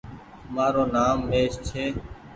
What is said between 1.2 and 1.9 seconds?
مهيش ڇي۔